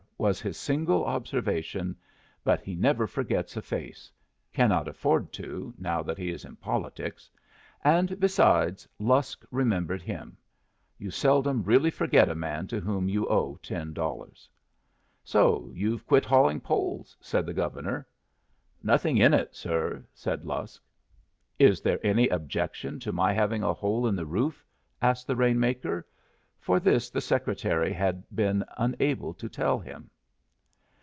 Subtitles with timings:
[0.21, 1.95] was his single observation;
[2.43, 4.11] but he never forgets a face
[4.53, 7.27] cannot afford to, now that he is in politics;
[7.83, 10.37] and, besides, Lusk remembered him.
[10.99, 14.47] You seldom really forget a man to whom you owe ten dollars.
[15.23, 18.05] "So you've quit hauling poles?" said the Governor.
[18.83, 20.83] "Nothing in it, sir," said Lusk.
[21.57, 24.63] "Is there any objection to my having a hole in the roof?"
[25.01, 26.05] asked the rain maker;
[26.59, 30.07] for this the secretary had been unable to tell him.